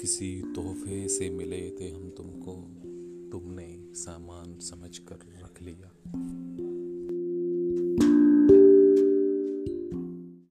[0.00, 2.52] किसी तोहफे से मिले थे हम तुमको।
[3.32, 5.92] तुमने सामान समझ कर रख लिया।